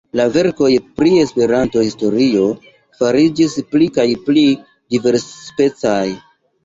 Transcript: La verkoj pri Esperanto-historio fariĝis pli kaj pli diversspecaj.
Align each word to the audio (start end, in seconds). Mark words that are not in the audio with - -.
La 0.19 0.23
verkoj 0.35 0.69
pri 1.01 1.11
Esperanto-historio 1.23 2.47
fariĝis 3.01 3.55
pli 3.75 3.91
kaj 3.99 4.07
pli 4.31 4.47
diversspecaj. 4.97 6.05